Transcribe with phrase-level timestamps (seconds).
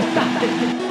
[0.00, 0.40] stop.
[0.40, 0.81] This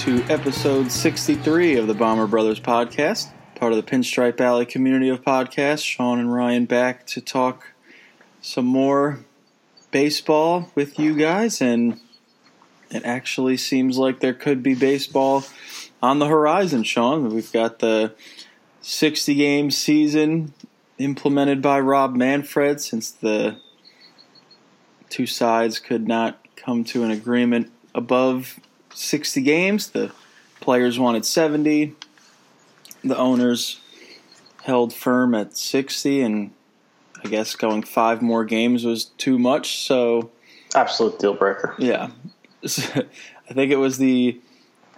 [0.00, 5.20] to episode 63 of the Bomber Brothers podcast, part of the Pinstripe Alley community of
[5.20, 5.84] podcasts.
[5.84, 7.74] Sean and Ryan back to talk
[8.40, 9.20] some more
[9.90, 12.00] baseball with you guys, and
[12.90, 15.44] it actually seems like there could be baseball
[16.02, 17.28] on the horizon, Sean.
[17.28, 18.14] We've got the
[18.80, 20.54] 60 game season
[20.96, 23.58] implemented by Rob Manfred since the
[25.10, 28.58] two sides could not come to an agreement above
[28.94, 29.90] 60 games.
[29.90, 30.12] The
[30.60, 31.94] players wanted 70.
[33.02, 33.80] The owners
[34.64, 36.50] held firm at 60, and
[37.24, 39.86] I guess going five more games was too much.
[39.86, 40.30] So,
[40.74, 41.74] Absolute deal breaker.
[41.78, 42.10] yeah,
[42.62, 44.38] I think it was the,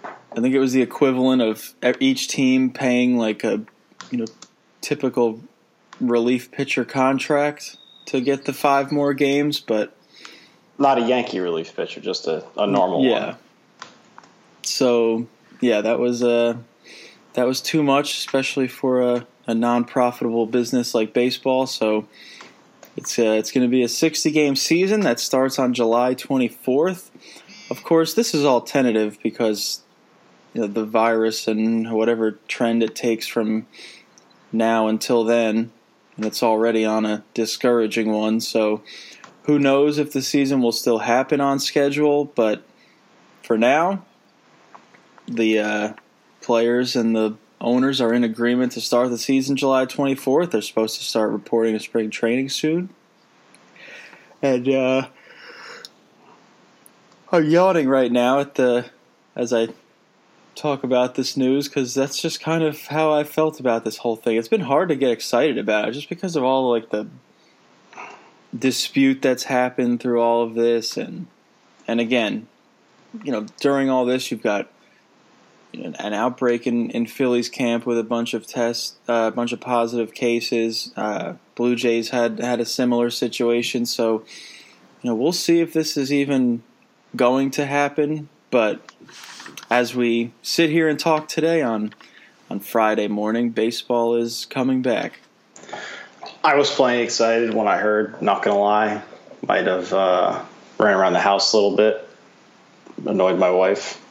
[0.03, 3.61] I think it was the equivalent of each team paying like a,
[4.11, 4.25] you know,
[4.81, 5.41] typical
[5.99, 9.95] relief pitcher contract to get the five more games, but
[10.77, 13.25] Not a Yankee relief pitcher, just a, a normal yeah.
[13.27, 13.37] one.
[14.63, 15.27] So
[15.61, 16.57] yeah, that was uh
[17.33, 21.65] that was too much, especially for a, a non-profitable business like baseball.
[21.67, 22.07] So
[22.95, 27.09] it's uh, it's going to be a 60 game season that starts on July 24th.
[27.69, 29.81] Of course, this is all tentative because
[30.53, 33.65] you know, the virus and whatever trend it takes from
[34.51, 35.71] now until then,
[36.15, 38.39] and it's already on a discouraging one.
[38.39, 38.83] So
[39.43, 42.25] who knows if the season will still happen on schedule?
[42.25, 42.63] But
[43.41, 44.05] for now,
[45.27, 45.93] the uh,
[46.41, 50.51] players and the owners are in agreement to start the season July 24th.
[50.51, 52.89] They're supposed to start reporting to spring training soon.
[54.41, 55.07] And uh,
[57.31, 58.85] I'm yawning right now at the
[59.35, 59.69] as I
[60.55, 64.15] talk about this news because that's just kind of how I felt about this whole
[64.15, 64.37] thing.
[64.37, 67.07] It's been hard to get excited about it just because of all like the
[68.57, 71.27] dispute that's happened through all of this and
[71.87, 72.47] and again,
[73.23, 74.69] you know, during all this you've got
[75.73, 79.59] an outbreak in, in Philly's camp with a bunch of tests, uh, a bunch of
[79.59, 80.91] positive cases.
[80.95, 84.23] Uh, Blue Jays had had a similar situation, so
[85.01, 86.63] you know we'll see if this is even
[87.15, 88.29] going to happen.
[88.51, 88.91] But
[89.69, 91.93] as we sit here and talk today on
[92.49, 95.19] on Friday morning, baseball is coming back.
[96.43, 99.01] I was plenty excited when I heard, not to lie.
[99.47, 100.43] Might have uh,
[100.77, 102.07] ran around the house a little bit,
[103.05, 104.02] annoyed my wife.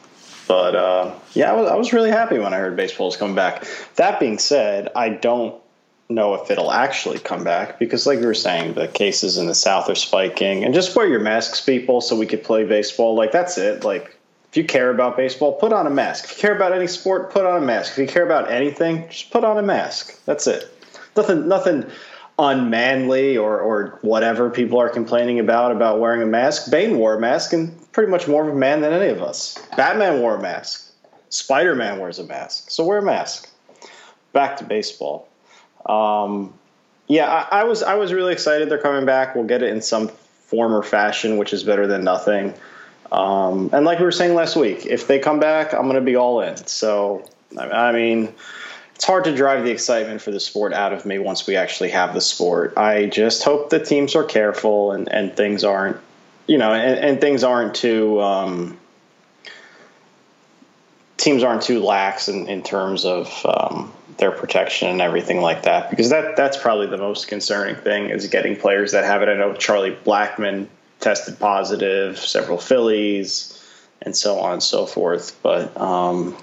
[0.47, 3.35] But uh, yeah, I was, I was really happy when I heard baseball was coming
[3.35, 3.65] back.
[3.95, 5.55] That being said, I don't
[6.09, 9.55] know if it'll actually come back because, like we were saying, the cases in the
[9.55, 10.63] South are spiking.
[10.63, 13.15] And just wear your masks, people, so we could play baseball.
[13.15, 13.83] Like, that's it.
[13.83, 14.17] Like,
[14.49, 16.25] if you care about baseball, put on a mask.
[16.25, 17.93] If you care about any sport, put on a mask.
[17.93, 20.23] If you care about anything, just put on a mask.
[20.25, 20.69] That's it.
[21.15, 21.85] Nothing, nothing
[22.37, 26.71] unmanly or, or whatever people are complaining about about wearing a mask.
[26.71, 29.57] Bane wore a mask and pretty much more of a man than any of us.
[29.77, 30.91] Batman wore a mask.
[31.29, 32.69] Spider Man wears a mask.
[32.69, 33.49] So wear a mask.
[34.33, 35.27] Back to baseball.
[35.85, 36.53] Um,
[37.07, 39.35] yeah, I, I was I was really excited they're coming back.
[39.35, 42.53] We'll get it in some form or fashion, which is better than nothing.
[43.11, 46.01] Um, and like we were saying last week, if they come back, I'm going to
[46.01, 46.57] be all in.
[46.57, 47.27] So,
[47.57, 48.33] I mean,
[48.95, 51.89] it's hard to drive the excitement for the sport out of me once we actually
[51.89, 52.73] have the sport.
[52.75, 55.97] I just hope the teams are careful and, and things aren't,
[56.47, 58.79] you know, and, and things aren't too, um,
[61.17, 65.89] teams aren't too lax in, in terms of um, their protection and everything like that.
[65.89, 69.29] Because that that's probably the most concerning thing is getting players that have it.
[69.29, 70.67] I know Charlie Blackmon
[70.99, 73.59] tested positive, several Phillies,
[74.01, 75.39] and so on and so forth.
[75.41, 76.35] But um,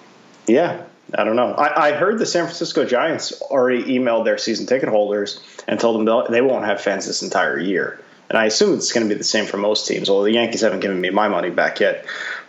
[0.46, 0.82] yeah,
[1.14, 1.52] I don't know.
[1.52, 6.06] I, I, heard the San Francisco Giants already emailed their season ticket holders and told
[6.06, 8.00] them they won't have fans this entire year.
[8.30, 10.08] And I assume it's going to be the same for most teams.
[10.08, 12.06] Although the Yankees haven't given me my money back yet,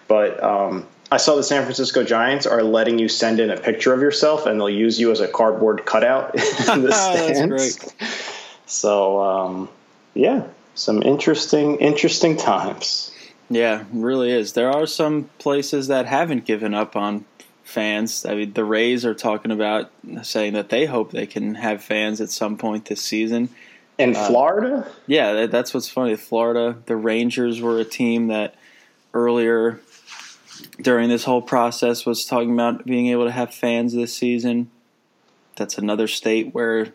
[0.08, 3.92] but um, I saw the San Francisco Giants are letting you send in a picture
[3.92, 6.36] of yourself, and they'll use you as a cardboard cutout
[6.70, 7.40] in the stands.
[7.40, 7.96] That's great.
[8.68, 9.70] So um,
[10.14, 10.46] yeah,
[10.76, 13.12] some interesting, interesting times.
[13.50, 14.54] Yeah, really is.
[14.54, 17.26] There are some places that haven't given up on
[17.64, 18.26] fans.
[18.26, 19.92] I mean, the Rays are talking about
[20.22, 23.50] saying that they hope they can have fans at some point this season.
[24.02, 26.16] In Florida, Yeah, that, that's what's funny.
[26.16, 28.56] Florida, the Rangers were a team that
[29.14, 29.80] earlier
[30.80, 34.70] during this whole process was talking about being able to have fans this season.
[35.56, 36.88] That's another state where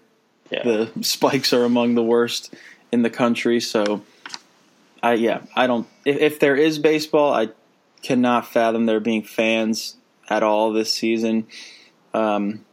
[0.51, 0.63] yeah.
[0.63, 2.55] the spikes are among the worst
[2.93, 3.61] in the country.
[3.61, 4.03] So,
[5.03, 5.87] I yeah, I don't.
[6.05, 7.51] If, if there is baseball, I
[8.03, 9.97] cannot fathom there being fans
[10.29, 11.47] at all this season.
[12.15, 12.66] Um,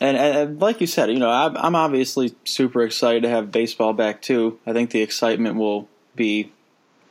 [0.00, 4.22] and, and like you said, you know, I'm, obviously super excited to have baseball back
[4.22, 4.58] too.
[4.66, 6.52] I think the excitement will be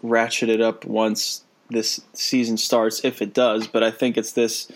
[0.04, 3.68] ratcheted up once this season starts, if it does.
[3.68, 4.72] But I think it's this,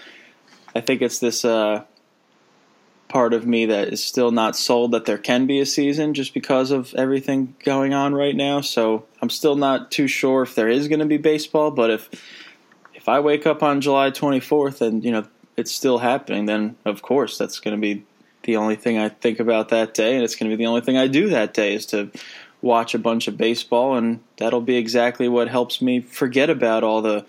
[0.75, 1.83] I think it's this uh,
[3.07, 6.33] part of me that is still not sold that there can be a season just
[6.33, 8.61] because of everything going on right now.
[8.61, 11.71] So I'm still not too sure if there is going to be baseball.
[11.71, 12.09] But if
[12.93, 15.25] if I wake up on July 24th and you know
[15.61, 18.03] it's still happening, then of course that's going to be
[18.43, 20.81] the only thing I think about that day, and it's going to be the only
[20.81, 22.09] thing I do that day is to
[22.61, 27.01] watch a bunch of baseball, and that'll be exactly what helps me forget about all
[27.01, 27.25] the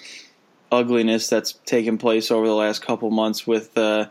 [0.70, 4.06] ugliness that's taken place over the last couple months with uh,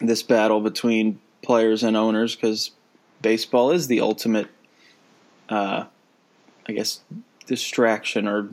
[0.00, 2.70] this battle between players and owners, because
[3.22, 4.48] baseball is the ultimate,
[5.48, 5.84] uh,
[6.68, 7.00] I guess,
[7.46, 8.48] distraction or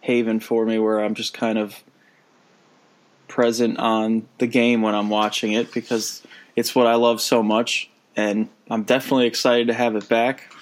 [0.00, 1.84] haven for me, where I'm just kind of
[3.32, 6.22] present on the game when I'm watching it because
[6.54, 10.52] it's what I love so much, and I'm definitely excited to have it back.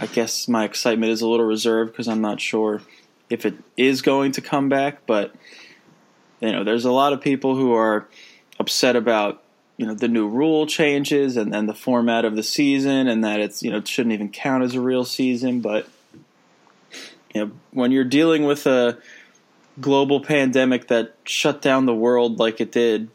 [0.00, 2.80] I guess my excitement is a little reserved because I'm not sure
[3.28, 5.34] if it is going to come back, but
[6.40, 8.08] you know, there's a lot of people who are
[8.58, 9.42] upset about
[9.76, 13.40] you know the new rule changes and then the format of the season and that
[13.40, 15.86] it's you know it shouldn't even count as a real season, but
[17.34, 18.96] you know when you're dealing with a
[19.80, 23.08] global pandemic that shut down the world like it did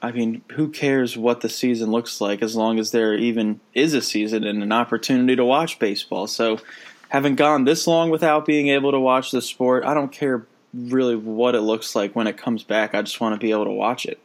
[0.00, 3.94] I mean, who cares what the season looks like as long as there even is
[3.94, 6.28] a season and an opportunity to watch baseball.
[6.28, 6.60] So,
[7.08, 11.16] having gone this long without being able to watch the sport, I don't care really
[11.16, 12.94] what it looks like when it comes back.
[12.94, 14.20] I just want to be able to watch it.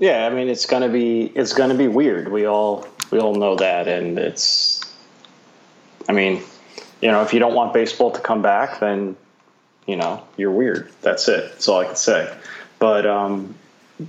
[0.00, 2.30] Yeah, I mean it's gonna be it's gonna be weird.
[2.30, 4.84] We all we all know that, and it's.
[6.08, 6.42] I mean,
[7.02, 9.16] you know, if you don't want baseball to come back, then
[9.88, 10.92] you know you're weird.
[11.02, 11.50] That's it.
[11.50, 12.32] That's all I can say.
[12.78, 13.56] But um,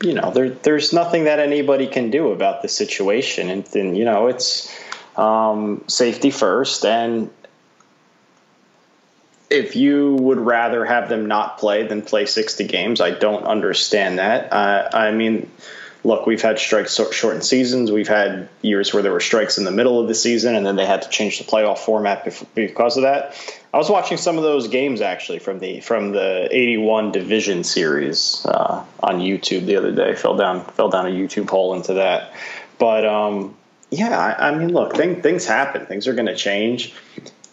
[0.04, 4.28] you know, there there's nothing that anybody can do about the situation, and you know
[4.28, 4.72] it's
[5.16, 7.32] um, safety first, and
[9.50, 14.20] if you would rather have them not play than play 60 games, I don't understand
[14.20, 14.54] that.
[14.54, 15.50] Uh, I mean,
[16.04, 17.92] look, we've had strikes shortened seasons.
[17.92, 20.76] We've had years where there were strikes in the middle of the season, and then
[20.76, 22.24] they had to change the playoff format
[22.56, 23.36] because of that.
[23.74, 28.46] I was watching some of those games actually from the from the '81 division series
[28.46, 30.16] uh, on YouTube the other day.
[30.16, 32.34] Fell down fell down a YouTube hole into that,
[32.78, 33.56] but um,
[33.92, 35.86] yeah, I, I mean, look, thing, things happen.
[35.86, 36.94] Things are going to change,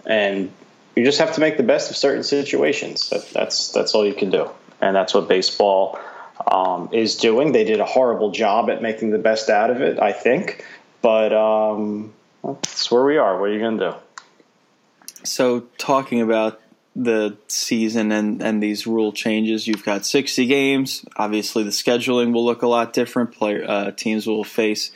[0.05, 0.51] and
[0.95, 3.11] you just have to make the best of certain situations.
[3.11, 4.49] That, that's that's all you can do,
[4.81, 5.99] and that's what baseball
[6.47, 7.53] um, is doing.
[7.53, 10.65] They did a horrible job at making the best out of it, I think,
[11.03, 12.13] but um,
[12.43, 13.39] that's where we are.
[13.39, 15.25] What are you going to do?
[15.25, 16.61] So, talking about
[16.95, 21.05] the season and, and these rule changes, you've got 60 games.
[21.17, 23.33] Obviously, the scheduling will look a lot different.
[23.33, 24.93] Player uh, teams will face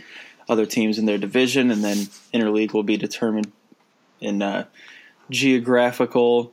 [0.48, 1.96] other teams in their division, and then
[2.32, 3.52] interleague will be determined
[4.20, 4.64] in uh,
[5.30, 6.52] geographical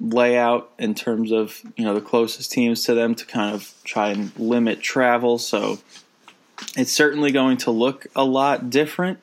[0.00, 4.10] layout in terms of you know the closest teams to them to kind of try
[4.10, 5.38] and limit travel.
[5.38, 5.78] So
[6.76, 9.20] it's certainly going to look a lot different.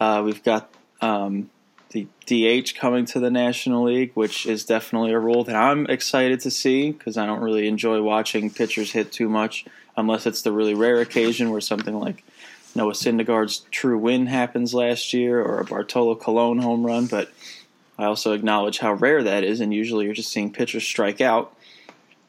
[0.00, 0.70] Uh, we've got
[1.00, 1.50] um,
[1.90, 6.40] the DH coming to the National League, which is definitely a rule that I'm excited
[6.40, 9.64] to see because I don't really enjoy watching pitchers hit too much
[9.96, 12.24] unless it's the really rare occasion where something like
[12.74, 17.32] Noah Syndergaard's true win happens last year or a Bartolo Colon home run, but
[17.98, 21.56] I also acknowledge how rare that is, and usually you're just seeing pitchers strike out.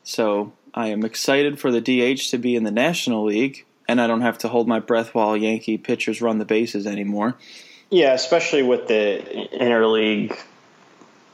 [0.03, 4.07] So I am excited for the DH to be in the National League, and I
[4.07, 7.35] don't have to hold my breath while Yankee pitchers run the bases anymore.
[7.89, 10.37] Yeah, especially with the interleague,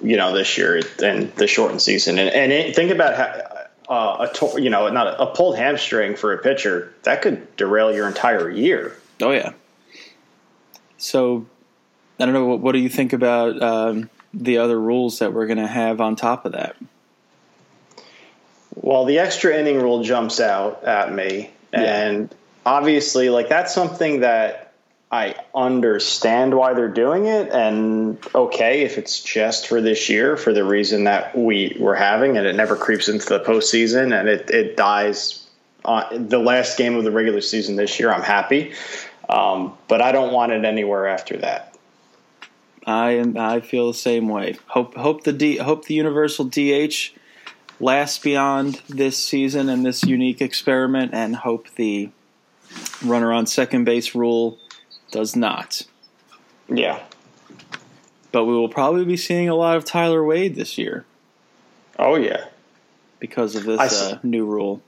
[0.01, 3.61] you know, this year and the shortened season, and and it, think about how
[3.91, 7.55] uh, a to, you know not a, a pulled hamstring for a pitcher that could
[7.57, 8.95] derail your entire year.
[9.21, 9.53] Oh yeah.
[10.97, 11.45] So
[12.19, 12.45] I don't know.
[12.45, 16.01] What, what do you think about um, the other rules that we're going to have
[16.01, 16.75] on top of that?
[18.75, 22.07] Well, the extra inning rule jumps out at me, yeah.
[22.07, 22.35] and
[22.65, 24.73] obviously, like that's something that
[25.11, 30.53] I understand why they're doing it, and okay, if it's just for this year for
[30.53, 34.49] the reason that we were having, and it never creeps into the postseason, and it,
[34.49, 35.45] it dies
[35.83, 38.73] on the last game of the regular season this year, I'm happy.
[39.29, 41.70] Um, but I don't want it anywhere after that.
[42.85, 43.37] I am.
[43.37, 44.57] I feel the same way.
[44.67, 47.11] Hope hope the D, hope the universal DH
[47.79, 52.09] lasts beyond this season and this unique experiment, and hope the
[53.03, 54.57] runner on second base rule
[55.11, 55.83] does not.
[56.69, 57.01] Yeah.
[58.31, 61.05] But we will probably be seeing a lot of Tyler Wade this year
[61.99, 62.45] Oh yeah.
[63.19, 64.81] because of this uh, new rule.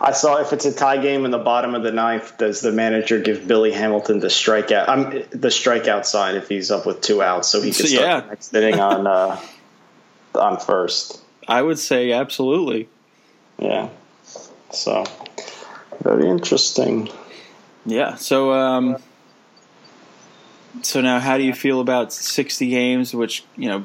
[0.00, 2.72] I saw if it's a tie game in the bottom of the ninth, does the
[2.72, 4.88] manager give Billy Hamilton the strikeout?
[4.88, 8.24] I'm the strikeout sign if he's up with two outs, so he can So, start
[8.24, 8.28] yeah.
[8.28, 9.40] next inning on uh,
[10.34, 11.20] on first.
[11.48, 12.88] I would say absolutely.
[13.58, 13.88] Yeah.
[14.70, 15.04] So
[16.02, 17.08] very interesting.
[17.86, 18.14] Yeah.
[18.16, 18.98] So, um,
[20.82, 23.14] so now, how do you feel about sixty games?
[23.14, 23.84] Which you know,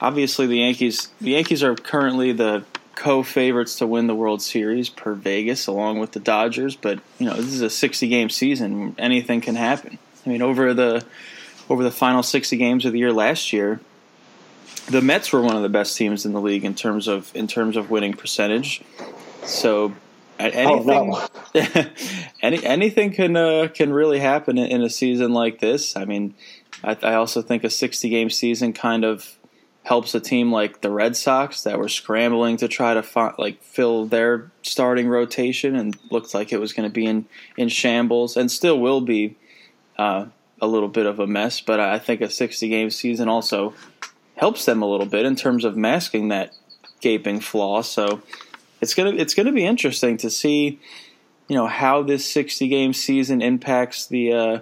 [0.00, 1.08] obviously the Yankees.
[1.20, 2.64] The Yankees are currently the
[3.00, 6.76] co-favorites to win the World Series per Vegas, along with the Dodgers.
[6.76, 8.94] But you know, this is a sixty-game season.
[8.98, 9.98] Anything can happen.
[10.24, 11.02] I mean, over the
[11.70, 13.80] over the final sixty games of the year last year,
[14.90, 17.46] the Mets were one of the best teams in the league in terms of in
[17.46, 18.82] terms of winning percentage.
[19.44, 19.94] So,
[20.38, 21.86] anything Oh no.
[22.42, 25.96] any anything can uh, can really happen in, in a season like this.
[25.96, 26.34] I mean,
[26.84, 29.38] I, I also think a 60 game season kind of
[29.90, 34.06] helps a team like the Red Sox that were scrambling to try to like fill
[34.06, 38.52] their starting rotation and looked like it was going to be in in shambles and
[38.52, 39.36] still will be
[39.98, 40.26] uh,
[40.60, 41.60] a little bit of a mess.
[41.60, 43.74] But I think a 60 game season also
[44.36, 46.52] helps them a little bit in terms of masking that
[47.00, 47.82] gaping flaw.
[47.82, 48.22] So
[48.80, 50.78] it's gonna it's gonna be interesting to see
[51.48, 54.58] you know how this 60 game season impacts the uh,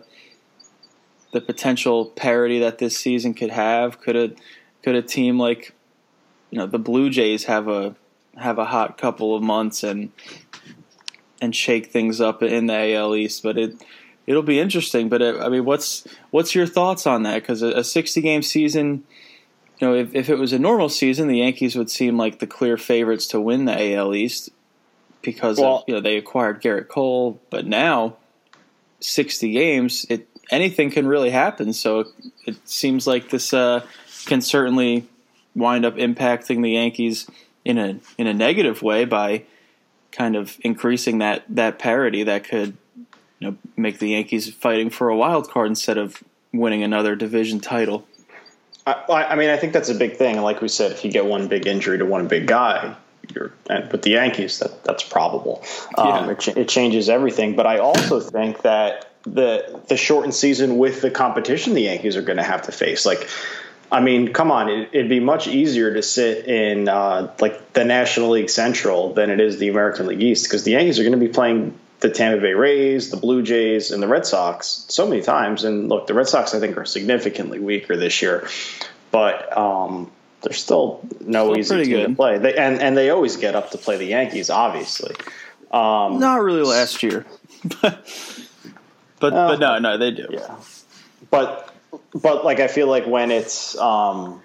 [1.32, 4.00] the potential parity that this season could have.
[4.00, 4.30] Could a
[4.82, 5.75] could a team like
[6.50, 7.94] you know the Blue Jays have a
[8.37, 10.12] have a hot couple of months and
[11.40, 13.42] and shake things up in the AL East?
[13.42, 13.82] But it
[14.26, 15.08] it'll be interesting.
[15.08, 17.42] But uh I mean, what's what's your thoughts on that?
[17.42, 19.04] Because a, a 60 game season.
[19.80, 22.49] You know, if, if it was a normal season, the Yankees would seem like the
[22.49, 24.50] clear favorites to win the AL East
[25.23, 28.16] because Well- of, you know they acquired Gerrit Cole, but now
[29.00, 31.73] sixty games, it anything can really happen.
[31.73, 32.06] So
[32.47, 33.85] it seems like this uh,
[34.28, 35.06] can certainly
[35.56, 37.28] wind up impacting the Yankees
[37.64, 39.42] in a in a negative way by
[40.12, 42.76] kind of increasing that that parity that could
[43.40, 47.58] you know make the Yankees fighting for a wild card instead of winning another division
[47.61, 48.06] title.
[48.87, 50.40] I, I mean, I think that's a big thing.
[50.40, 52.97] Like we said, if you get one big injury to one big guy,
[53.35, 55.62] you're and with the Yankees, that that's probable.
[55.99, 56.30] Um, Yeah.
[56.30, 57.54] it, ch- it changes everything.
[57.54, 62.23] But I also think that the the shortened season with the competition the Yankees are
[62.23, 63.28] going to have to face, like.
[63.90, 64.68] I mean, come on!
[64.68, 69.30] It, it'd be much easier to sit in uh, like the National League Central than
[69.30, 72.11] it is the American League East because the Yankees are going to be playing the
[72.11, 75.64] Tampa Bay Rays, the Blue Jays, and the Red Sox so many times.
[75.64, 78.49] And look, the Red Sox I think are significantly weaker this year,
[79.11, 80.11] but um,
[80.42, 82.38] they're still no Still easy team to play.
[82.38, 85.14] They, and and they always get up to play the Yankees, obviously.
[85.73, 87.26] Um, Not really last year,
[87.83, 88.07] but
[89.21, 90.26] but, Uh, but no, no, they do.
[90.30, 90.57] Yeah,
[91.30, 91.68] but
[92.15, 94.43] but like I feel like when it's um,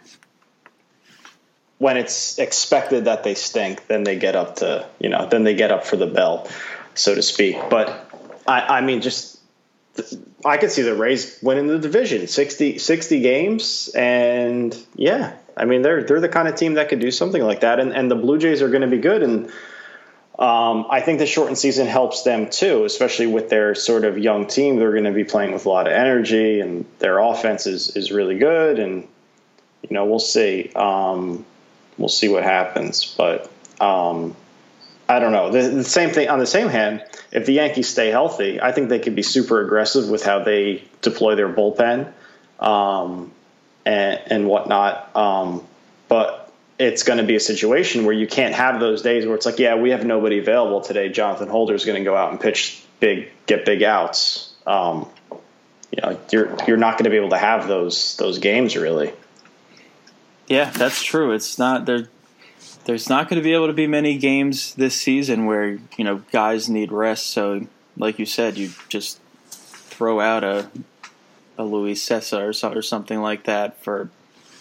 [1.77, 5.55] when it's expected that they stink, then they get up to you know then they
[5.55, 6.50] get up for the bell,
[6.96, 7.58] so to speak.
[7.70, 8.10] But
[8.48, 9.39] I, I mean, just
[10.46, 15.82] I could see the Rays winning the division 60, 60 games, and yeah, I mean
[15.82, 18.15] they're they're the kind of team that could do something like that, and and the
[18.15, 19.51] Blue Jays are going to be good and.
[20.37, 24.47] Um, I think the shortened season helps them too, especially with their sort of young
[24.47, 24.77] team.
[24.77, 28.11] They're going to be playing with a lot of energy, and their offense is, is
[28.11, 28.79] really good.
[28.79, 29.07] And
[29.83, 30.71] you know, we'll see.
[30.75, 31.45] Um,
[31.97, 33.13] we'll see what happens.
[33.15, 34.35] But um,
[35.07, 35.51] I don't know.
[35.51, 37.03] The, the same thing on the same hand.
[37.31, 40.83] If the Yankees stay healthy, I think they could be super aggressive with how they
[41.01, 42.11] deploy their bullpen
[42.59, 43.31] um,
[43.85, 45.15] and, and whatnot.
[45.15, 45.63] Um,
[46.07, 46.42] but
[46.80, 49.60] it's going to be a situation where you can't have those days where it's like,
[49.60, 51.10] yeah, we have nobody available today.
[51.10, 54.53] Jonathan Holder is going to go out and pitch big, get big outs.
[54.65, 55.08] Um,
[55.92, 59.13] you know, you're you're not going to be able to have those those games really.
[60.48, 61.32] Yeah, that's true.
[61.32, 62.08] It's not there.
[62.86, 66.24] There's not going to be able to be many games this season where you know
[66.32, 67.27] guys need rest.
[67.27, 70.70] So, like you said, you just throw out a
[71.58, 74.10] a Luis Cessa or, or something like that for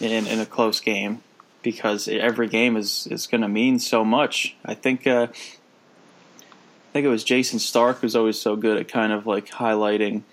[0.00, 1.22] in in a close game
[1.62, 4.56] because every game is is going to mean so much.
[4.64, 5.06] I think.
[5.06, 9.48] Uh, I think it was Jayson Stark who's always so good at kind of like
[9.48, 10.24] highlighting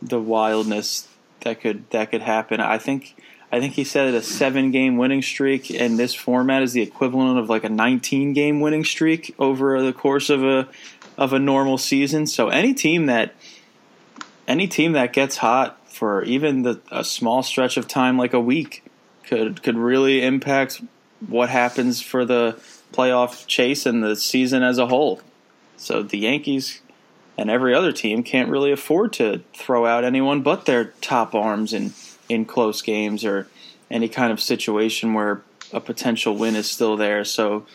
[0.00, 1.08] the wildness
[1.40, 2.60] that could that could happen.
[2.60, 3.16] I think
[3.50, 6.82] I think he said that a seven game winning streak, in this format is the
[6.82, 10.68] equivalent of like a 19 game winning streak over the course of a
[11.16, 12.26] of a normal season.
[12.26, 13.34] So any team that
[14.46, 18.40] any team that gets hot for even the, a small stretch of time, like a
[18.40, 18.83] week,
[19.26, 20.82] could could really impact
[21.26, 22.60] what happens for the
[22.92, 25.20] playoff chase and the season as a whole.
[25.76, 26.80] So the Yankees
[27.36, 31.72] and every other team can't really afford to throw out anyone but their top arms
[31.72, 31.92] in
[32.28, 33.48] in close games or
[33.90, 37.24] any kind of situation where a potential win is still there.
[37.24, 37.66] So,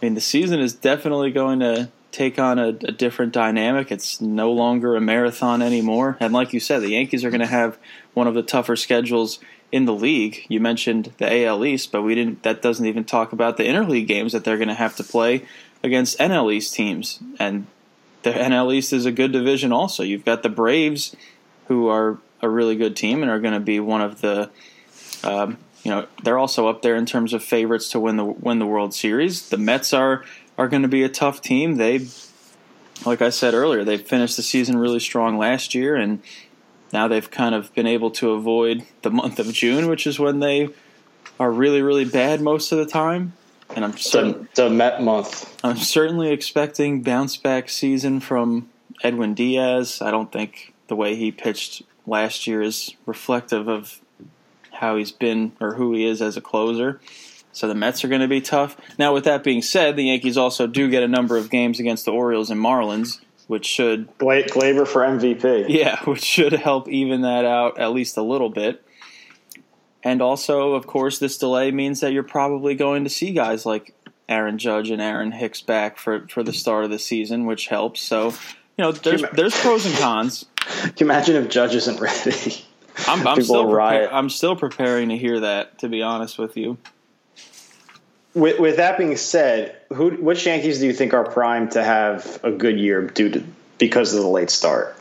[0.00, 3.90] I mean, the season is definitely going to take on a, a different dynamic.
[3.90, 6.16] It's no longer a marathon anymore.
[6.20, 7.78] And like you said, the Yankees are going to have
[8.14, 9.38] one of the tougher schedules
[9.72, 10.44] in the league.
[10.48, 12.42] You mentioned the AL East, but we didn't.
[12.42, 15.44] That doesn't even talk about the interleague games that they're going to have to play
[15.82, 17.66] against NL East teams, and
[18.22, 19.72] the NL East is a good division.
[19.72, 21.14] Also, you've got the Braves,
[21.68, 24.50] who are a really good team and are going to be one of the.
[25.24, 28.58] Um, you know they're also up there in terms of favorites to win the win
[28.58, 29.50] the World Series.
[29.50, 30.24] The Mets are
[30.58, 31.76] are going to be a tough team.
[31.76, 32.08] They,
[33.04, 36.20] like I said earlier, they finished the season really strong last year, and
[36.92, 40.40] now they've kind of been able to avoid the month of June, which is when
[40.40, 40.68] they
[41.38, 43.32] are really really bad most of the time.
[43.74, 45.58] And I'm certain, The, the Met month.
[45.64, 48.68] I'm certainly expecting bounce back season from
[49.02, 50.00] Edwin Diaz.
[50.00, 54.00] I don't think the way he pitched last year is reflective of
[54.74, 57.00] how he's been or who he is as a closer.
[57.52, 58.76] So the Mets are going to be tough.
[58.98, 62.04] Now, with that being said, the Yankees also do get a number of games against
[62.04, 65.66] the Orioles and Marlins, which should Gla- Gleyber for MVP.
[65.68, 68.82] yeah, which should help even that out at least a little bit.
[70.02, 73.94] And also, of course, this delay means that you're probably going to see guys like
[74.28, 78.00] Aaron Judge and Aaron Hicks back for, for the start of the season, which helps.
[78.02, 78.34] So, you
[78.78, 80.46] know, there's you- there's pros and cons.
[80.56, 82.64] Can you imagine if Judge isn't ready?
[83.06, 83.70] I'm, I'm still.
[84.12, 85.78] I'm still preparing to hear that.
[85.80, 86.78] To be honest with you,
[88.36, 92.38] With, with that being said, who which Yankees do you think are primed to have
[92.42, 93.42] a good year due to
[93.78, 94.94] because of the late start?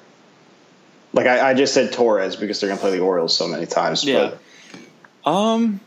[1.11, 3.65] Like I, I just said Torres because they're going to play the Orioles so many
[3.65, 4.05] times.
[4.05, 4.35] Yeah.
[5.23, 5.81] But um,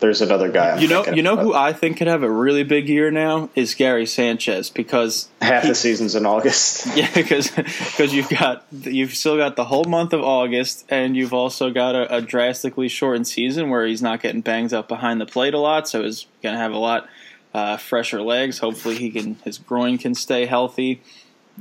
[0.00, 0.70] there's another guy.
[0.70, 1.40] I'm you know, you know of.
[1.40, 5.62] who I think could have a really big year now is Gary Sanchez because half
[5.62, 6.86] the season's in August.
[7.00, 11.70] Yeah, because you've got you've still got the whole month of August, and you've also
[11.70, 15.54] got a, a drastically shortened season where he's not getting banged up behind the plate
[15.54, 17.08] a lot, so he's going to have a lot
[17.54, 18.58] uh, fresher legs.
[18.58, 21.00] Hopefully, he can his groin can stay healthy,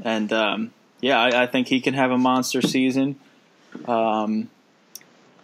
[0.02, 0.72] and um,
[1.02, 3.18] yeah, I, I think he can have a monster season.
[3.86, 4.50] Um,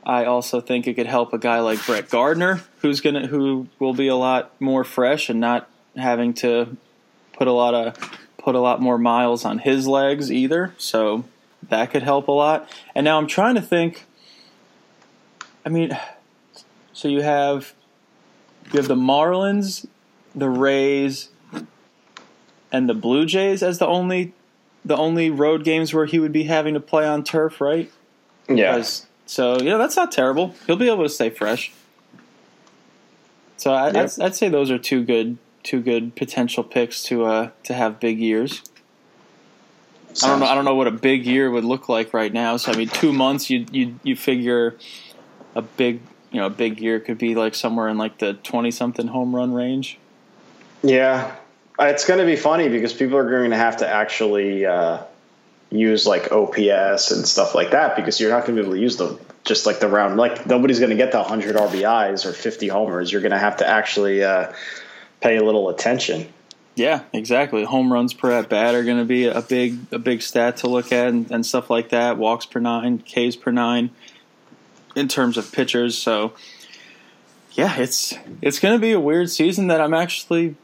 [0.06, 3.94] I also think it could help a guy like Brett Gardner, who's gonna who will
[3.94, 6.78] be a lot more fresh and not having to
[7.34, 7.98] put a lot of
[8.38, 10.76] put a lot more miles on his legs either.
[10.78, 11.26] So
[11.70, 12.70] that could help a lot.
[12.94, 14.06] And now I'm trying to think.
[15.66, 15.98] I mean,
[16.94, 17.74] so you have
[18.72, 19.88] you have the Marlins,
[20.36, 21.30] the Rays,
[22.72, 24.34] and the Blue Jays as the only
[24.84, 27.92] the only road games where he would be having to play on turf, right?
[28.48, 28.74] Yeah.
[28.74, 30.56] Because- so you know that's not terrible.
[30.68, 31.72] He'll be able to stay fresh.
[33.58, 33.96] So I, Yep.
[33.96, 38.00] I'd, I'd say those are two good two good potential picks to uh to have
[38.00, 38.62] big years.
[40.24, 40.46] I don't know.
[40.46, 42.56] I don't know what a big year would look like right now.
[42.58, 44.76] So I mean, two months you you you figure
[45.56, 48.72] a big you know a big year could be like somewhere in like the twenty
[48.72, 49.98] something home run range.
[50.84, 51.36] Yeah,
[51.80, 55.00] it's going to be funny because people are going to have to actually uh,
[55.78, 58.82] use like OPS and stuff like that because you're not going to be able to
[58.82, 60.18] use the just like the round.
[60.18, 63.12] Like nobody's going to get the 100 RBIs or 50 homers.
[63.12, 64.52] You're going to have to actually uh,
[65.22, 66.28] pay a little attention.
[66.76, 67.64] Yeah, exactly.
[67.64, 70.68] Home runs per at bat are going to be a big a big stat to
[70.68, 72.18] look at and, and stuff like that.
[72.18, 73.92] Walks per nine, Ks per nine,
[74.94, 75.98] in terms of pitchers.
[75.98, 76.34] So,
[77.54, 80.56] yeah, it's it's going to be a weird season that I'm actually,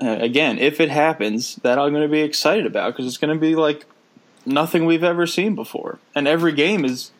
[0.00, 3.32] uh, again, if it happens, that I'm going to be excited about because it's going
[3.32, 3.86] to be like
[4.44, 7.10] nothing we've ever seen before, and every game is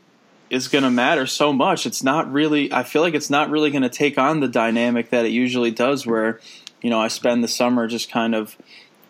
[0.50, 1.87] is going to matter so much.
[1.87, 2.72] It's not really.
[2.72, 5.70] I feel like it's not really going to take on the dynamic that it usually
[5.70, 6.40] does, where
[6.82, 8.56] you know I spend the summer just kind of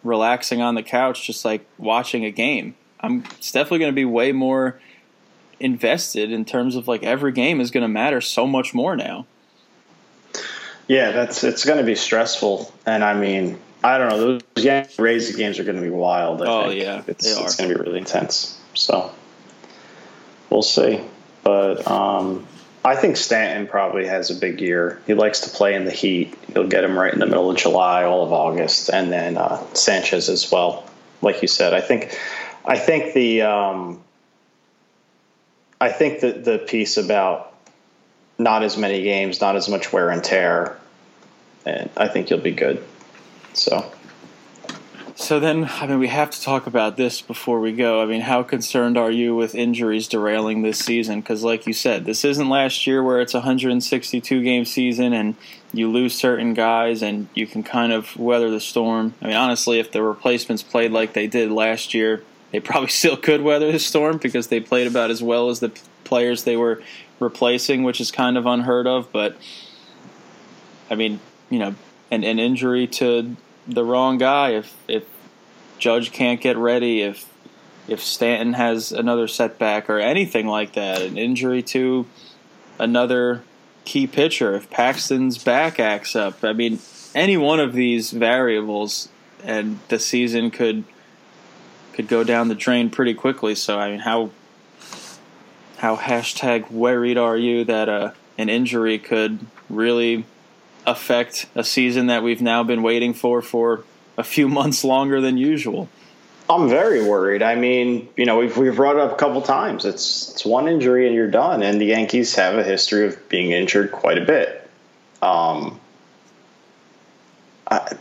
[0.05, 2.75] relaxing on the couch, just like watching a game.
[3.01, 4.81] I'm it's definitely going to be way more
[5.59, 9.27] invested in terms of like every game is going to matter so much more now.
[10.89, 14.39] Yeah, that's it's going to be stressful, and I mean, I don't know.
[14.55, 16.43] Those Yankee Rays games are going to be wild.
[16.43, 16.83] I Oh, think.
[16.83, 18.59] yeah, it's, they it's going to be really intense.
[18.75, 19.11] So
[20.51, 21.01] we'll see,
[21.43, 22.47] but um,
[22.85, 25.01] I think Stanton probably has a big year.
[25.07, 26.35] He likes to play in the heat.
[26.55, 29.63] You'll get him right in the middle of July, all of August, and then uh,
[29.75, 30.89] Sanchez as well.
[31.21, 32.17] Like you said, I think,
[32.65, 34.03] I think the, um,
[35.81, 37.53] I think the the piece about
[38.39, 40.77] not as many games, not as much wear and tear,
[41.67, 42.83] and I think you'll be good.
[43.53, 43.93] So
[45.15, 48.03] So then, I mean, we have to talk about this before we go.
[48.03, 51.21] I mean, how concerned are you with injuries derailing this season?
[51.21, 55.37] Because, like you said, this isn't last year where it's a 162 game season and
[55.73, 59.15] you lose certain guys and you can kind of weather the storm.
[59.21, 63.17] I mean, honestly, if the replacements played like they did last year, they probably still
[63.17, 65.71] could weather the storm because they played about as well as the
[66.05, 66.83] players they were
[67.21, 69.13] replacing, which is kind of unheard of.
[69.13, 69.37] But,
[70.91, 71.75] I mean, you know,
[72.13, 75.05] an, an injury to the wrong guy, if if
[75.79, 77.29] Judge can't get ready, if
[77.89, 82.07] if Stanton has another setback or anything like that, an injury to
[82.79, 83.43] another
[83.85, 86.79] key pitcher, if Paxton's back acts up, I mean,
[87.15, 89.09] any one of these variables,
[89.43, 90.85] and the season could
[91.95, 93.55] could go down the drain pretty quickly.
[93.55, 94.31] So I mean, how
[95.79, 100.27] how hashtag worried are you that uh, an injury could really
[100.87, 103.85] affect a season that we've now been waiting for for
[104.17, 105.89] a few months longer than usual.
[106.51, 107.43] I'm very worried.
[107.43, 109.85] I mean, you know, we've we've brought it up a couple times.
[109.85, 111.63] It's it's one injury and you're done.
[111.63, 114.71] And the Yankees have a history of being injured quite a bit.
[115.23, 115.81] Um,
[117.71, 117.97] I,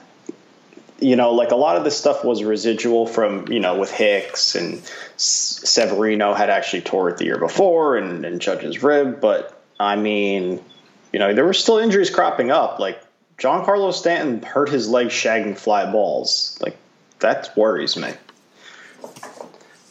[1.00, 4.56] you know, like a lot of this stuff was residual from you know with Hicks
[4.56, 4.82] and
[5.18, 9.22] Severino had actually tore it the year before and, and Judge's rib.
[9.22, 10.64] But I mean,
[11.12, 12.80] you know, there were still injuries cropping up.
[12.80, 13.02] Like
[13.38, 16.58] Giancarlo Stanton hurt his leg shagging fly balls.
[16.62, 16.78] Like
[17.20, 18.14] that worries me.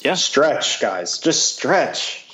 [0.00, 0.14] Yeah.
[0.14, 1.18] Stretch, guys.
[1.18, 2.26] Just stretch.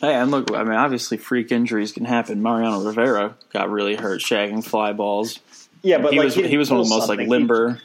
[0.00, 2.42] Hey, and look, I mean, obviously, freak injuries can happen.
[2.42, 5.40] Mariano Rivera got really hurt shagging fly balls.
[5.82, 7.74] Yeah, but he like was he was one of the most like limber.
[7.74, 7.80] He-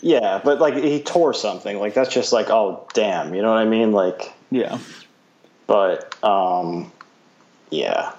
[0.00, 1.78] yeah, but like he tore something.
[1.78, 3.92] Like that's just like, oh damn, you know what I mean?
[3.92, 4.78] Like, Yeah,
[5.66, 6.90] but um,
[7.70, 8.12] yeah,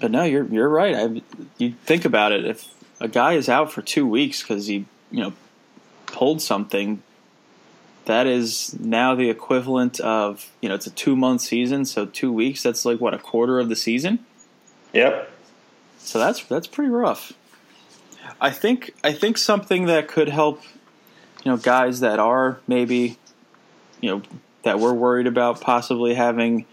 [0.00, 0.94] but no, you're you're right.
[0.94, 1.22] I
[1.58, 2.44] you think about it.
[2.44, 2.68] If
[3.00, 5.32] a guy is out for two weeks because he you know
[6.06, 7.02] pulled something,
[8.06, 12.32] that is now the equivalent of you know it's a two month season, so two
[12.32, 12.62] weeks.
[12.62, 14.20] That's like what a quarter of the season.
[14.92, 15.30] yep,
[15.98, 17.32] So that's that's pretty rough.
[18.40, 20.62] I think I think something that could help,
[21.44, 23.18] you know, guys that are maybe,
[24.00, 24.22] you know,
[24.62, 26.64] that we're worried about possibly having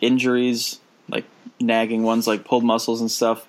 [0.00, 1.24] injuries, like
[1.60, 3.46] nagging ones like pulled muscles and stuff.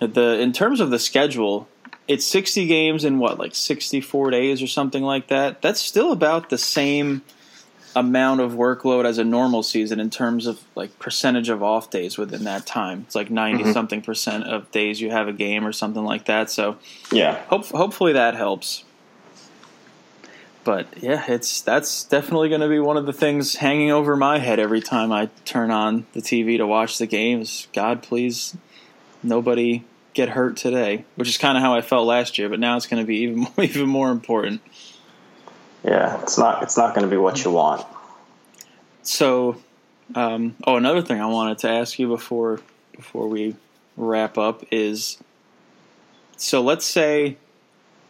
[0.00, 1.68] The in terms of the schedule,
[2.08, 5.62] it's 60 games in what like 64 days or something like that.
[5.62, 7.22] That's still about the same
[7.94, 12.16] amount of workload as a normal season in terms of like percentage of off days
[12.16, 13.02] within that time.
[13.06, 13.72] It's like 90 mm-hmm.
[13.72, 16.50] something percent of days you have a game or something like that.
[16.50, 16.78] So
[17.10, 17.42] yeah.
[17.44, 18.84] hope, hopefully that helps.
[20.64, 24.38] But yeah, it's that's definitely going to be one of the things hanging over my
[24.38, 27.66] head every time I turn on the TV to watch the games.
[27.72, 28.56] God, please,
[29.22, 32.48] nobody get hurt today, which is kind of how I felt last year.
[32.48, 34.60] But now it's going to be even more, even more important.
[35.84, 37.84] Yeah, it's not it's not going to be what you want.
[39.02, 39.60] So,
[40.14, 42.60] um, oh, another thing I wanted to ask you before
[42.94, 43.56] before we
[43.96, 45.18] wrap up is,
[46.36, 47.36] so let's say,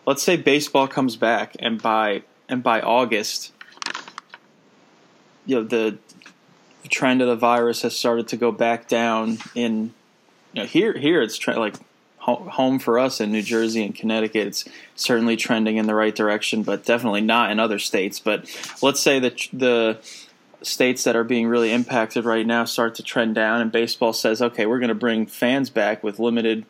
[0.07, 3.51] let's say baseball comes back, and by and by August,
[5.47, 5.97] you know the
[6.91, 9.38] trend of the virus has started to go back down.
[9.55, 9.95] In
[10.53, 11.77] you know here here it's like
[12.19, 14.47] ho- home for us in New Jersey and Connecticut.
[14.49, 18.21] It's certainly trending in the right direction, but definitely not in other states.
[18.21, 18.45] But
[18.83, 19.99] let's say that the
[20.61, 24.43] states that are being really impacted right now start to trend down, and baseball says,
[24.43, 26.67] okay, we're going to bring fans back with limited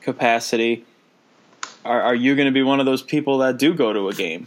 [0.00, 0.84] capacity.
[1.84, 4.14] Are, are you going to be one of those people that do go to a
[4.14, 4.46] game?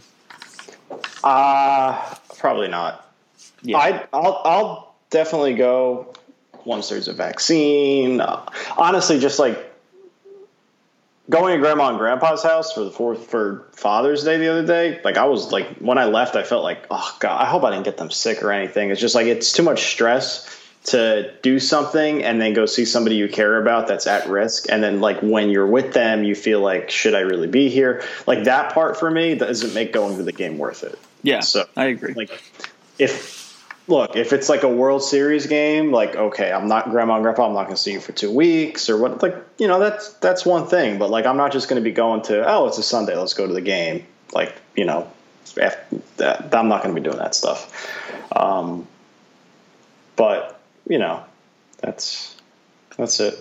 [1.22, 3.06] Uh probably not.
[3.62, 3.78] Yeah.
[3.78, 6.12] I I'll I'll definitely go
[6.64, 8.20] once there's a vaccine.
[8.20, 8.44] Uh,
[8.76, 9.58] honestly, just like
[11.28, 15.00] going to grandma and grandpa's house for the fourth for Father's Day the other day.
[15.04, 17.70] Like I was like when I left, I felt like oh god, I hope I
[17.70, 18.90] didn't get them sick or anything.
[18.90, 23.16] It's just like it's too much stress to do something and then go see somebody
[23.16, 24.66] you care about that's at risk.
[24.70, 28.02] And then like when you're with them you feel like should i really be here?
[28.26, 30.98] Like that part for me doesn't make going to the game worth it.
[31.22, 32.14] Yeah, so I agree.
[32.14, 32.42] like
[32.98, 33.38] if
[33.88, 37.46] look if it's like a world series game like okay i'm not grandma and grandpa
[37.46, 40.12] i'm not going to see you for two weeks or what like you know that's
[40.14, 40.98] that's one thing.
[40.98, 43.34] But like i'm not just going to be going to oh it's a sunday let's
[43.34, 44.06] go to the game.
[44.32, 45.10] Like you know
[45.56, 47.90] that, i'm not going to be doing that stuff.
[48.34, 48.86] Um,
[50.16, 50.59] but
[50.90, 51.24] you know
[51.78, 52.36] that's
[52.98, 53.38] that's it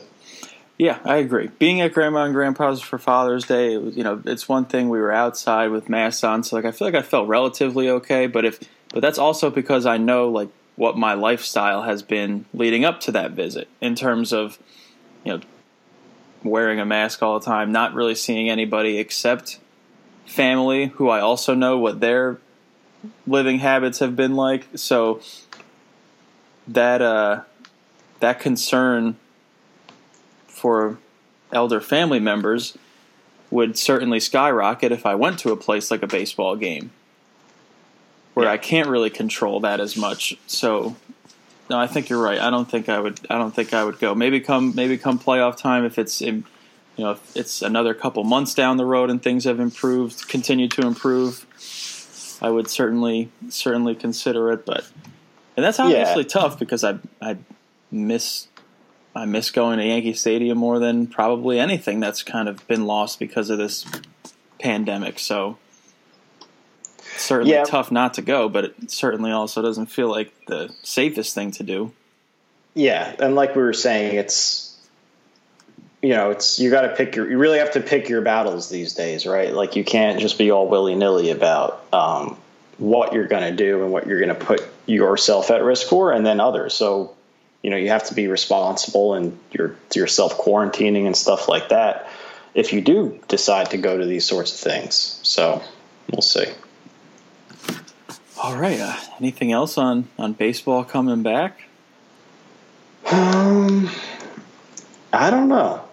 [0.78, 1.50] Yeah, I agree.
[1.60, 4.88] Being at grandma and grandpa's for Father's Day, was, you know, it's one thing.
[4.88, 8.28] We were outside with masks on, so like I feel like I felt relatively okay.
[8.28, 8.62] But if,
[8.94, 13.12] but that's also because I know like what my lifestyle has been leading up to
[13.12, 14.58] that visit in terms of,
[15.26, 15.42] you know,
[16.46, 19.60] wearing a mask all the time, not really seeing anybody except
[20.26, 22.40] family who I also know what their
[23.28, 24.68] living habits have been like.
[24.76, 25.20] So
[26.74, 27.42] that uh,
[28.20, 29.18] that concern
[30.48, 30.98] for
[31.52, 32.78] elder family members
[33.50, 36.92] would certainly skyrocket if I went to a place like a baseball game
[38.36, 38.54] where Yeah.
[38.54, 40.38] I can't really control that as much.
[40.46, 40.96] So
[41.70, 42.40] no, I think you're right.
[42.40, 43.20] I don't think I would.
[43.30, 44.14] I don't think I would go.
[44.16, 44.74] Maybe come.
[44.76, 46.46] Maybe come playoff time if it's in,
[46.98, 50.68] you know if it's another couple months down the road and things have improved, continue
[50.70, 51.46] to improve.
[52.42, 54.88] I would certainly certainly consider it, but
[55.60, 57.36] and that's obviously tough because I I
[57.92, 58.48] miss
[59.14, 63.20] I miss going to Yankee Stadium more than probably anything that's kind of been lost
[63.20, 63.86] because of this
[64.58, 65.20] pandemic.
[65.20, 65.58] So
[67.18, 67.66] certainly Yeah.
[67.66, 71.64] tough not to go, but it certainly also doesn't feel like the safest thing to
[71.64, 71.92] do.
[72.74, 74.78] Yeah, and like we were saying, it's
[76.02, 77.30] you know, it's you got to pick your.
[77.30, 79.54] You really have to pick your battles these days, right?
[79.54, 82.38] Like you can't just be all willy nilly about um,
[82.78, 86.12] what you're going to do and what you're going to put yourself at risk for,
[86.12, 86.74] and then others.
[86.74, 87.16] So
[87.62, 92.08] you know, you have to be responsible and you're yourself quarantining and stuff like that.
[92.54, 95.62] If you do decide to go to these sorts of things, so
[96.12, 96.46] we'll see.
[98.42, 98.80] All right.
[98.80, 101.62] Uh, anything else on on baseball coming back?
[103.12, 103.90] Um,
[105.12, 105.84] I don't know.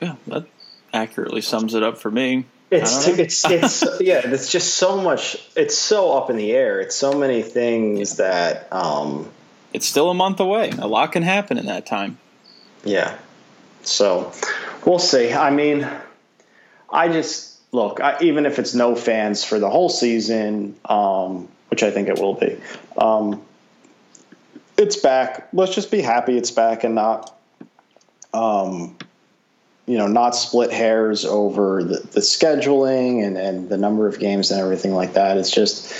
[0.00, 0.46] Yeah, that
[0.92, 2.44] accurately sums it up for me.
[2.70, 4.20] It's I it's it's yeah.
[4.24, 5.36] It's just so much.
[5.56, 6.80] It's so up in the air.
[6.80, 9.30] It's so many things that um
[9.72, 10.70] It's still a month away.
[10.78, 12.18] A lot can happen in that time.
[12.84, 13.16] yeah.
[13.84, 14.32] So
[14.84, 15.32] we'll see.
[15.32, 15.88] I mean,
[16.90, 18.00] I just look.
[18.00, 22.18] I, even if it's no fans for the whole season, um, which I think it
[22.18, 22.58] will be,
[22.98, 23.42] um,
[24.76, 25.48] it's back.
[25.54, 27.34] Let's just be happy it's back and not.
[28.34, 28.96] Um,
[29.88, 34.50] you know, not split hairs over the, the scheduling and, and the number of games
[34.50, 35.38] and everything like that.
[35.38, 35.92] It's just,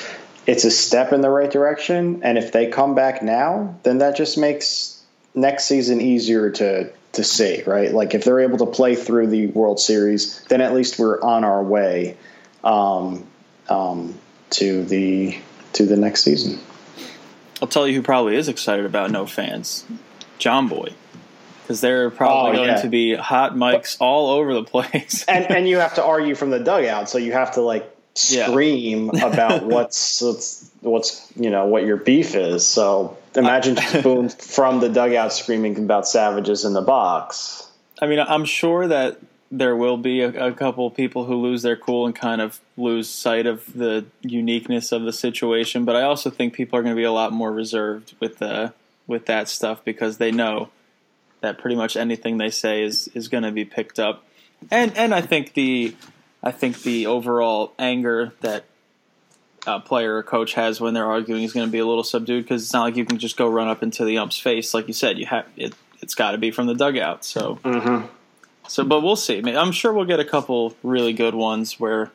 [0.47, 2.21] it's a step in the right direction.
[2.23, 5.03] And if they come back now, then that just makes
[5.35, 7.91] next season easier to, to see, right?
[7.91, 11.45] Like if they're able to play through the World Series, then at least we're on
[11.45, 12.19] our way
[12.63, 13.27] um,
[13.71, 14.19] um,
[14.51, 15.39] to the
[15.75, 16.59] to the next season.
[17.61, 19.85] I'll tell you who probably is excited about no fans.
[20.39, 20.93] John Boy.
[21.69, 22.81] Because there are probably Oh, going yeah.
[22.81, 25.23] to be hot mics all over the place.
[25.29, 27.95] and and you have to argue from the dugout, so you have to like
[28.31, 28.47] Yeah.
[28.49, 32.67] scream about what's what's what's you know what your beef is.
[32.67, 37.69] So imagine just Boone from the dugout screaming about savages in the box.
[38.01, 39.19] I mean, I'm sure that
[39.51, 43.11] there will be a, a couple people who lose their cool and kind of lose
[43.11, 45.85] sight of the uniqueness of the situation.
[45.85, 48.73] But I also think people are going to be a lot more reserved with the
[49.07, 50.71] with that stuff because they know
[51.41, 54.25] that pretty much anything they say is is going to be picked up.
[54.71, 55.95] And and I think the
[56.43, 58.65] I think the overall anger that
[59.67, 62.45] a player or coach has when they're arguing is going to be a little subdued
[62.45, 64.89] because it's not like you can just go run up into the ump's face like
[64.89, 65.19] you said.
[65.19, 65.75] You have it.
[66.01, 67.25] It's got to be from the dugout.
[67.25, 67.57] So.
[67.65, 68.07] Mm-hmm.
[68.69, 69.39] So, but we'll see.
[69.39, 72.13] I mean, I'm sure we'll get a couple really good ones where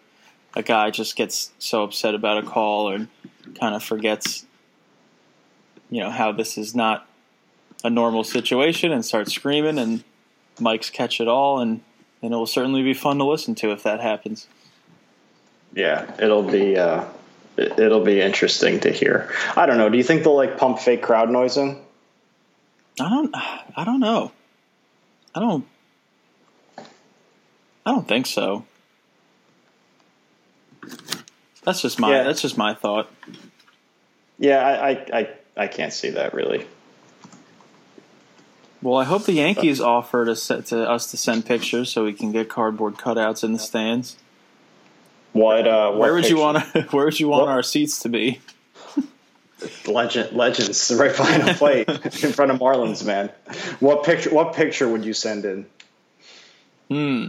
[0.56, 3.08] a guy just gets so upset about a call and
[3.60, 4.46] kind of forgets,
[5.90, 7.08] you know, how this is not
[7.84, 10.04] a normal situation and start screaming, and
[10.58, 11.82] mics catch it all, and
[12.22, 14.48] and it will certainly be fun to listen to if that happens.
[15.76, 17.06] Yeah, it'll be uh,
[17.58, 19.34] it- it'll be interesting to hear.
[19.58, 19.90] I don't know.
[19.90, 21.78] Do you think they'll like pump fake crowd noise in?
[23.00, 24.32] I don't, I don't know.
[25.36, 25.66] I don't,
[26.78, 28.66] I don't think so.
[31.64, 32.24] That's just my Yeah.
[32.24, 33.10] that's just my thought.
[34.38, 36.68] Yeah, I I, I, I can't see that really.
[38.84, 42.12] Well, I hope the Yankees offer to set to us to send pictures so we
[42.14, 44.18] can get cardboard cutouts in the stands.
[45.32, 48.10] What uh, what Where would you want Where would you want What- our seats to
[48.10, 48.42] be?
[49.88, 53.30] legend legends right behind the plate in front of Marlins, man.
[53.80, 54.30] What picture?
[54.34, 55.66] What picture would you send in?
[56.90, 57.28] Hmm,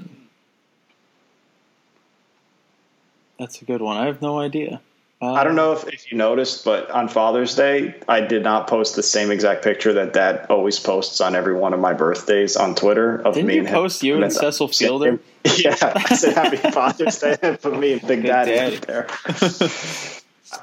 [3.38, 3.96] that's a good one.
[3.96, 4.80] I have no idea.
[5.22, 8.66] Uh, I don't know if, if you noticed, but on Father's Day, I did not
[8.66, 12.56] post the same exact picture that Dad always posts on every one of my birthdays
[12.56, 13.74] on Twitter of Didn't me you and him.
[13.74, 15.20] post you and then- Cecil Fielder?
[15.58, 18.76] Yeah, I said Happy Father's Day and put me and Big Big Daddy Daddy.
[18.76, 19.06] there.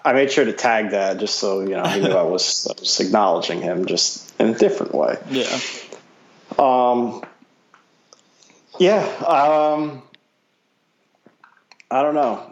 [0.04, 2.80] I made sure to tag Dad just so you know he knew I was, I
[2.80, 5.18] was acknowledging him just in a different way.
[5.30, 5.60] Yeah.
[6.58, 7.24] Um,
[8.80, 9.04] yeah.
[9.26, 10.02] Um,
[11.92, 12.51] I don't know.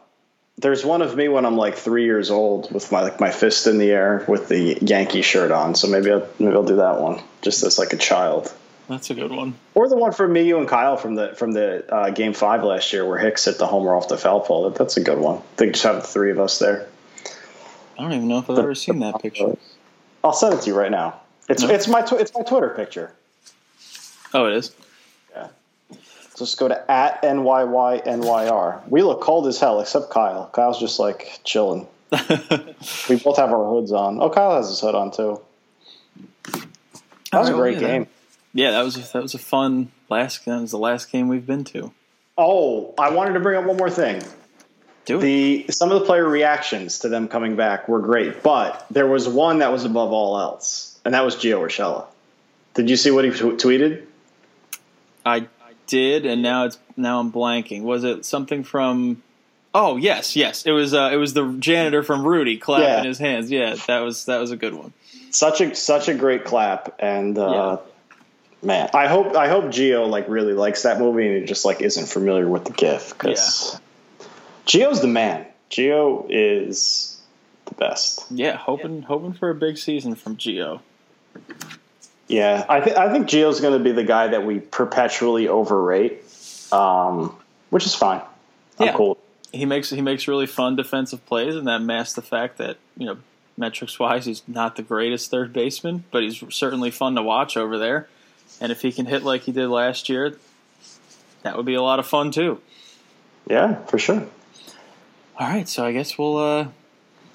[0.60, 3.66] There's one of me when I'm like three years old with my like my fist
[3.68, 5.74] in the air with the Yankee shirt on.
[5.76, 8.54] So maybe I'll maybe I'll do that one just as like a child.
[8.90, 9.54] That's a good one.
[9.76, 12.64] Or the one from me, you, and Kyle from the from the uh, game five
[12.64, 14.70] last year, where Hicks hit the homer off the foul pole.
[14.70, 15.42] That, that's a good one.
[15.58, 16.88] They just have the three of us there.
[17.98, 19.56] I don't even know if I've ever seen that picture.
[20.24, 21.22] I'll send it to you right now.
[21.48, 21.70] It's No.
[21.70, 23.14] it's my tw- it's my Twitter picture.
[24.34, 24.76] Oh, it is.
[25.36, 25.48] Yeah.
[26.40, 28.88] Just go to at NYYNYR.
[28.90, 30.50] We look cold as hell, except Kyle.
[30.54, 31.88] Kyle's just like chilling.
[33.10, 34.22] We both have our hoods on.
[34.22, 35.42] Oh, Kyle has his hood on too.
[37.32, 38.08] That was a Alright, well, great yeah, game.
[38.54, 40.44] Yeah, that was that was a fun last.
[40.44, 40.56] game.
[40.56, 41.92] That was the last game we've been to.
[42.38, 44.24] Oh, I wanted to bring up one more thing.
[45.06, 45.22] Do it.
[45.22, 49.28] The some of the player reactions to them coming back were great, but there was
[49.28, 52.06] one that was above all else, and that was Gio Urshela.
[52.74, 54.06] Did you see what he t- tweeted?
[55.26, 55.48] I
[55.90, 57.82] did, and now it's now I'm blanking.
[57.84, 59.22] Was it something from?
[59.74, 60.66] Oh yes, yes.
[60.66, 63.04] It was uh, it was the janitor from Rudy clapping Yeah.
[63.04, 63.52] his hands.
[63.52, 64.94] Yeah, that was that was a good one.
[65.32, 67.78] Such a such a great clap, and uh,
[68.64, 71.82] man, I hope I hope Gio like really likes that movie and he just like
[71.82, 73.80] isn't familiar with the GIF because
[74.66, 75.46] Gio's the man.
[75.70, 77.22] Gio is
[77.66, 78.26] the best.
[78.32, 80.80] Yeah, hoping hoping for a big season from Gio.
[82.30, 86.24] Yeah, I think I think Gio's going to be the guy that we perpetually overrate,
[86.72, 87.36] um,
[87.72, 88.22] which is fine.
[88.78, 88.94] I'm Yeah.
[88.94, 89.18] cool.
[89.52, 93.08] He makes he makes really fun defensive plays, and that masks the fact that you
[93.08, 93.18] know
[93.58, 97.78] metrics wise he's not the greatest third baseman, but he's certainly fun to watch over
[97.80, 98.08] there.
[98.62, 100.38] And if he can hit like he did last year,
[101.42, 102.62] that would be a lot of fun too.
[103.50, 104.28] Yeah, for sure.
[105.40, 106.64] All right, so I guess we'll uh,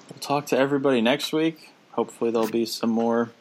[0.09, 1.71] we'll talk to everybody next week.
[1.91, 3.31] Hopefully, there'll be some more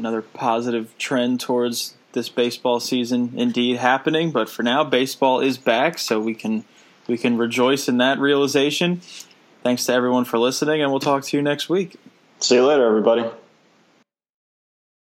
[0.00, 4.30] another positive trend towards this baseball season indeed happening.
[4.30, 6.64] But for now, baseball is back, so we can
[7.06, 9.00] we can rejoice in that realization.
[9.62, 11.96] Thanks to everyone for listening, and we'll talk to you next week.
[12.40, 13.24] See you later, everybody.